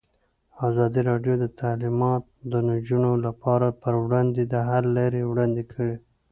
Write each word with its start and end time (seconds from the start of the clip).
ازادي 0.67 1.01
راډیو 1.09 1.35
د 1.39 1.45
تعلیمات 1.61 2.23
د 2.51 2.53
نجونو 2.69 3.11
لپاره 3.25 3.67
پر 3.81 3.93
وړاندې 4.03 4.43
د 4.53 4.55
حل 4.67 4.85
لارې 4.97 5.21
وړاندې 5.31 5.63
کړي. 5.71 5.95